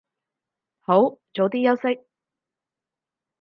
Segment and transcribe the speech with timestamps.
[0.79, 2.03] 好，早啲休息